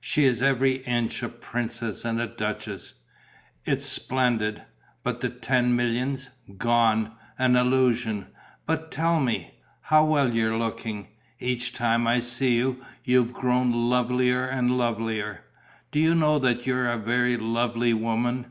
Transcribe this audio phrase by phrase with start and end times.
[0.00, 2.94] She is every inch a princess and duchess.
[3.64, 4.64] It's splendid.
[5.04, 8.26] But the ten millions: gone, an illusion!...
[8.66, 11.06] But tell me: how well you're looking!
[11.38, 15.44] Each time I see you, you've grown lovelier and lovelier.
[15.92, 18.46] Do you know that you're a very lovely woman?